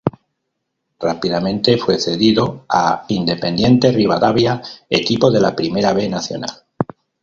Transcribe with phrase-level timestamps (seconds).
[0.99, 6.63] Rápidamente fue cedido a Independiente Rivadavia, equipo de la Primera B Nacional.